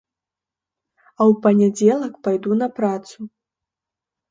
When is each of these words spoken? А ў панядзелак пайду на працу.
А 1.09 1.21
ў 1.25 1.33
панядзелак 1.43 2.13
пайду 2.29 2.51
на 2.65 2.73
працу. 2.81 3.31